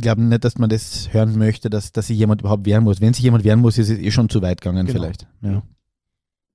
[0.00, 3.00] ich glaube nicht, dass man das hören möchte, dass, dass sich jemand überhaupt wehren muss.
[3.02, 4.98] Wenn sich jemand wehren muss, ist es eh schon zu weit gegangen, Genau.
[4.98, 5.26] vielleicht.
[5.42, 5.62] Ja.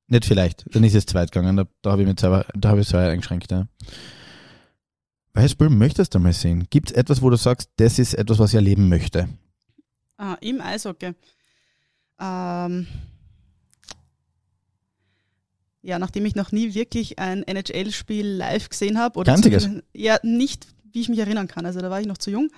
[0.08, 1.56] Nicht vielleicht, dann ist es zu weit gegangen.
[1.58, 3.52] Da, da habe ich mich selber, da habe ich selber eingeschränkt.
[3.52, 3.68] Ja.
[5.34, 6.66] Welches Spiel möchtest du mal sehen?
[6.70, 9.28] Gibt es etwas, wo du sagst, das ist etwas, was ich erleben möchte?
[10.18, 11.14] Ah, Im Eishockey.
[12.20, 12.88] Ähm,
[15.82, 19.20] ja, nachdem ich noch nie wirklich ein NHL-Spiel live gesehen habe.
[19.20, 19.70] oder Ganziges?
[19.94, 21.66] Ja, nicht, wie ich mich erinnern kann.
[21.66, 22.50] Also da war ich noch zu jung.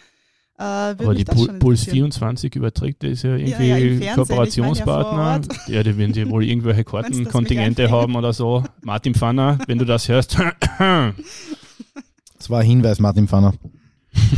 [0.59, 2.11] Äh, Aber die Puls interessieren.
[2.11, 5.41] 24 überträgt, das ist ja irgendwie ja, ja Kooperationspartner.
[5.43, 8.63] vor Ja, die werden die wohl irgendwelche Kartenkontingente haben oder so.
[8.81, 10.37] Martin Pfanner, wenn du das hörst.
[10.39, 13.53] Das war ein Hinweis, Martin Pfanner.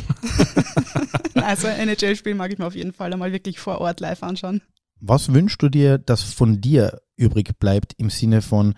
[1.35, 4.61] Also ein NHL-Spiel mag ich mir auf jeden Fall einmal wirklich vor Ort live anschauen.
[4.99, 8.75] Was wünschst du dir, dass von dir übrig bleibt im Sinne von,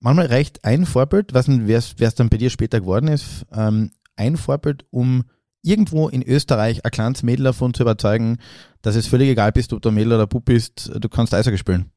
[0.00, 4.84] manchmal reicht ein Vorbild, was es dann bei dir später geworden ist, ähm, ein Vorbild,
[4.90, 5.24] um
[5.62, 8.38] irgendwo in Österreich ein kleines Mädel davon zu überzeugen,
[8.82, 11.58] dass es völlig egal bist, ob du ein Mädel oder Bub bist, du kannst Eishockey
[11.58, 11.90] spielen.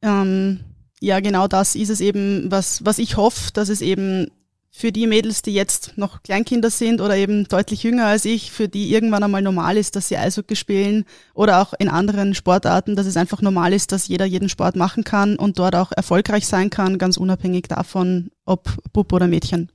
[0.00, 0.60] Ähm,
[1.00, 4.28] ja, genau das ist es eben, was, was ich hoffe, dass es eben
[4.74, 8.68] für die Mädels, die jetzt noch Kleinkinder sind oder eben deutlich jünger als ich, für
[8.68, 11.04] die irgendwann einmal normal ist, dass sie Eishockey spielen
[11.34, 15.04] oder auch in anderen Sportarten, dass es einfach normal ist, dass jeder jeden Sport machen
[15.04, 19.70] kann und dort auch erfolgreich sein kann, ganz unabhängig davon, ob Bub oder Mädchen.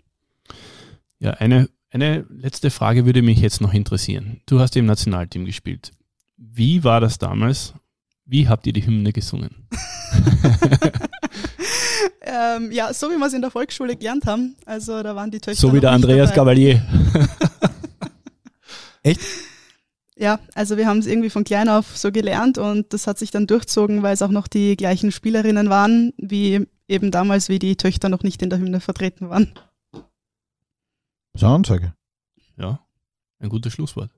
[1.19, 4.41] Ja, eine, eine letzte Frage würde mich jetzt noch interessieren.
[4.45, 5.91] Du hast im Nationalteam gespielt.
[6.37, 7.73] Wie war das damals?
[8.25, 9.67] Wie habt ihr die Hymne gesungen?
[12.21, 14.55] ähm, ja, so wie wir es in der Volksschule gelernt haben.
[14.65, 15.61] Also da waren die Töchter.
[15.61, 16.85] So wie der Andreas Gavalier.
[19.03, 19.21] Echt?
[20.17, 23.31] Ja, also wir haben es irgendwie von klein auf so gelernt und das hat sich
[23.31, 27.75] dann durchzogen, weil es auch noch die gleichen Spielerinnen waren, wie eben damals, wie die
[27.75, 29.53] Töchter noch nicht in der Hymne vertreten waren.
[31.37, 31.93] So eine Ansage.
[32.57, 32.79] Ja,
[33.39, 34.11] ein gutes Schlusswort.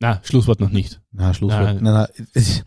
[0.00, 1.00] Na, Schlusswort noch nicht.
[1.10, 1.80] Na, Schlusswort.
[1.80, 2.06] Nein, nein,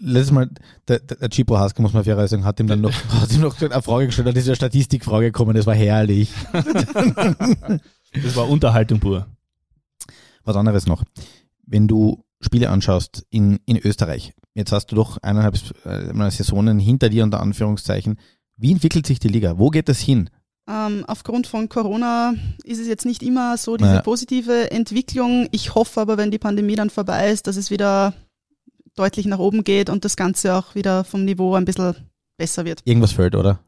[0.00, 0.50] letztes Mal,
[0.86, 3.60] der, der Chipo Haska, muss man fairerweise sagen, hat ihm dann noch, hat ihm noch
[3.60, 6.30] eine Frage gestellt, da ist eine Statistikfrage gekommen, das war herrlich.
[6.52, 9.26] das war Unterhaltung pur.
[10.44, 11.04] Was anderes noch.
[11.64, 17.08] Wenn du Spiele anschaust in, in Österreich, jetzt hast du doch eineinhalb äh, Saisonen hinter
[17.08, 18.18] dir unter Anführungszeichen.
[18.56, 19.58] Wie entwickelt sich die Liga?
[19.58, 20.30] Wo geht das hin?
[20.68, 24.02] Ähm, aufgrund von Corona ist es jetzt nicht immer so diese naja.
[24.02, 25.48] positive Entwicklung.
[25.50, 28.12] Ich hoffe aber, wenn die Pandemie dann vorbei ist, dass es wieder
[28.94, 31.96] deutlich nach oben geht und das Ganze auch wieder vom Niveau ein bisschen
[32.36, 32.82] besser wird.
[32.84, 33.60] Irgendwas fällt, oder?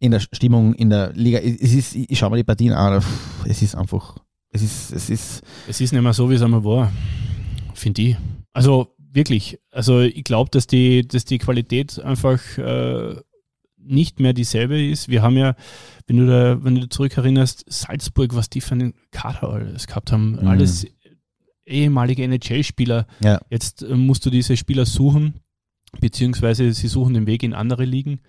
[0.00, 1.38] in der Stimmung, in der Liga.
[1.38, 3.02] Es ist, ich schaue mal die Partien an,
[3.44, 4.16] es ist einfach,
[4.50, 5.42] es ist, es ist.
[5.68, 6.90] Es ist nicht mehr so, wie es einmal war,
[7.74, 8.16] finde ich.
[8.52, 13.14] Also wirklich, also ich glaube, dass die, dass die Qualität einfach äh,
[13.82, 15.08] nicht mehr dieselbe ist.
[15.08, 15.54] Wir haben ja,
[16.06, 20.32] wenn du da, wenn du zurückerinnerst, Salzburg, was die für einen Kader alles gehabt haben,
[20.32, 20.46] mhm.
[20.46, 20.86] alles
[21.66, 23.06] ehemalige NHL-Spieler.
[23.22, 23.40] Ja.
[23.48, 25.34] Jetzt äh, musst du diese Spieler suchen,
[26.00, 28.20] beziehungsweise sie suchen den Weg in andere Ligen.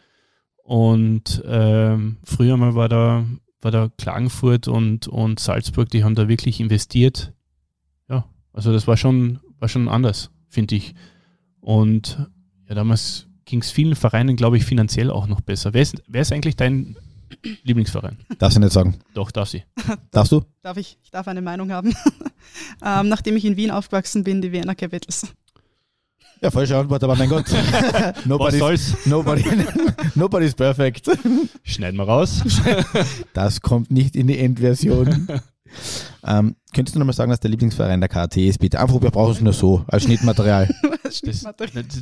[0.63, 3.25] Und ähm, früher mal war da,
[3.61, 7.33] war da Klagenfurt und, und Salzburg, die haben da wirklich investiert.
[8.07, 10.93] Ja, also das war schon, war schon anders, finde ich.
[11.59, 12.29] Und
[12.67, 15.73] ja, damals ging es vielen Vereinen, glaube ich, finanziell auch noch besser.
[15.73, 16.95] Wer ist, wer ist eigentlich dein
[17.63, 18.17] Lieblingsverein?
[18.39, 18.99] Darf sie nicht sagen.
[19.13, 19.63] Doch, darf sie.
[20.11, 20.43] Darfst du?
[20.61, 20.97] Darf ich?
[21.03, 21.95] Ich darf eine Meinung haben.
[22.85, 25.27] ähm, nachdem ich in Wien aufgewachsen bin, die Vienna Capitals.
[26.41, 27.45] Ja, falsche Antwort, aber mein Gott.
[28.25, 28.97] nobody's?
[29.05, 29.43] Nobody,
[30.15, 31.07] nobody's perfect.
[31.61, 32.41] Schneiden wir raus.
[33.33, 35.27] Das kommt nicht in die Endversion.
[36.23, 38.79] Ähm, könntest du nochmal sagen, dass der Lieblingsverein der KT ist, bitte?
[38.79, 40.69] Einfach, wir brauchen es nur so, als Schnittmaterial.
[41.03, 41.21] das,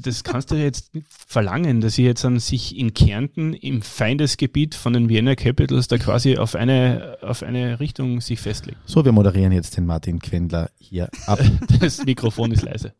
[0.02, 4.76] das, kannst du jetzt nicht verlangen, dass sie jetzt an sich in Kärnten im Feindesgebiet
[4.76, 8.78] von den Vienna Capitals da quasi auf eine, auf eine Richtung sich festlegt.
[8.86, 11.40] So, wir moderieren jetzt den Martin Quendler hier ab.
[11.80, 12.94] das Mikrofon ist leise.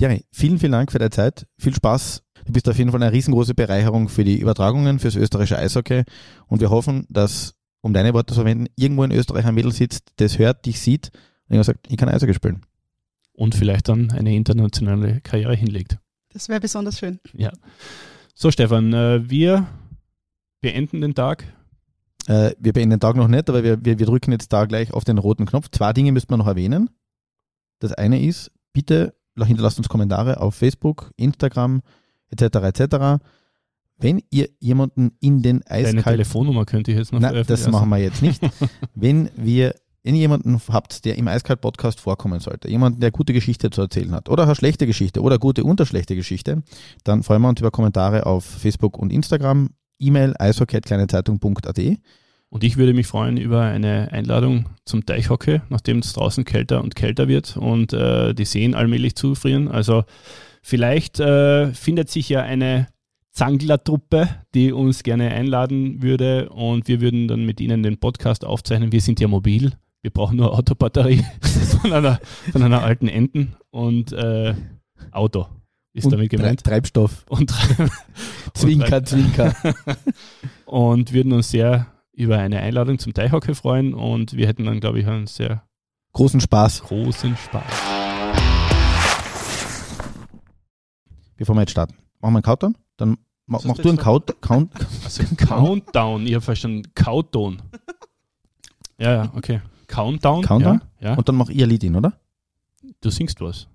[0.00, 1.46] Jerry, vielen, vielen Dank für deine Zeit.
[1.58, 2.22] Viel Spaß.
[2.46, 6.04] Du bist auf jeden Fall eine riesengroße Bereicherung für die Übertragungen, fürs österreichische Eishockey.
[6.46, 10.12] Und wir hoffen, dass um deine Worte zu verwenden, irgendwo in Österreich ein Mädel sitzt,
[10.16, 11.10] das hört, dich sieht
[11.48, 12.62] und ich sagt, ich kann Eishockey spielen.
[13.32, 15.98] Und vielleicht dann eine internationale Karriere hinlegt.
[16.32, 17.20] Das wäre besonders schön.
[17.32, 17.52] Ja.
[18.34, 19.66] So, Stefan, äh, wir
[20.60, 21.44] beenden den Tag.
[22.26, 24.92] Äh, wir beenden den Tag noch nicht, aber wir, wir, wir drücken jetzt da gleich
[24.92, 25.68] auf den roten Knopf.
[25.70, 26.90] Zwei Dinge müssten wir noch erwähnen.
[27.78, 31.80] Das eine ist, bitte hinterlasst uns Kommentare auf Facebook, Instagram
[32.28, 32.56] etc.
[32.56, 33.24] etc.
[34.00, 35.86] Wenn ihr jemanden in den eiskalt...
[35.86, 38.40] Deine Telefonnummer könnt ihr jetzt noch Nein, das machen wir jetzt nicht.
[38.94, 43.70] wenn wir wenn ihr jemanden habt, der im Eiskalt-Podcast vorkommen sollte, jemanden, der gute Geschichte
[43.70, 46.62] zu erzählen hat oder eine schlechte Geschichte oder gute unterschlechte Geschichte,
[47.04, 51.78] dann freuen wir uns über Kommentare auf Facebook und Instagram, E-Mail eishockey.kleinezeitung.at.
[52.48, 56.96] Und ich würde mich freuen über eine Einladung zum Teichhockey, nachdem es draußen kälter und
[56.96, 59.68] kälter wird und äh, die Seen allmählich zufrieren.
[59.68, 60.04] Also
[60.62, 62.88] vielleicht äh, findet sich ja eine
[63.32, 68.92] Zangler-Truppe, die uns gerne einladen würde und wir würden dann mit ihnen den Podcast aufzeichnen.
[68.92, 69.72] Wir sind ja mobil.
[70.02, 71.24] Wir brauchen nur Autobatterie
[71.80, 72.20] von, einer,
[72.52, 74.54] von einer alten Enten und äh,
[75.12, 75.46] Auto
[75.92, 76.64] ist und damit gemeint.
[76.64, 77.24] Treibstoff.
[77.28, 77.90] Und Treib
[78.54, 79.54] Zwinker, Zwinker.
[80.66, 85.00] und würden uns sehr über eine Einladung zum Teichhockey freuen und wir hätten dann, glaube
[85.00, 85.64] ich, einen sehr
[86.12, 86.82] großen Spaß.
[86.82, 87.64] Großen Spaß.
[91.36, 92.76] Bevor wir jetzt starten, machen wir einen Countdown?
[93.00, 94.72] Dann mach, mach du einen Count, Count,
[95.04, 96.26] also Countdown.
[96.26, 97.62] Ich habe verstanden, Countdown.
[98.98, 99.62] Ja, ja, okay.
[99.86, 100.42] Countdown.
[100.42, 100.82] Countdown?
[101.00, 101.14] Ja, ja.
[101.14, 102.12] Und dann mach ihr Lied in, oder?
[103.00, 103.68] Du singst was.